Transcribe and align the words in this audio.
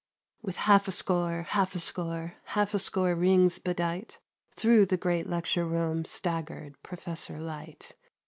With 0.41 0.55
half 0.55 0.87
a 0.87 0.91
score, 0.91 1.43
Half 1.49 1.75
a 1.75 1.79
score, 1.79 2.33
Half 2.57 2.73
a 2.73 2.79
score 2.79 3.13
rings 3.13 3.59
bedight, 3.59 4.17
Through 4.55 4.87
the 4.87 4.97
great 4.97 5.29
lecture 5.29 5.63
room 5.67 6.05
Staggered 6.05 6.73
Professor 6.81 7.37
Light. 7.37 7.93